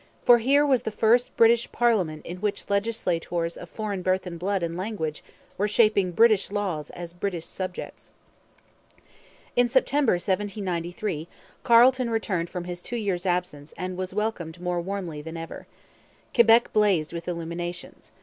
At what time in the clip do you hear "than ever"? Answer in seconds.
15.21-15.67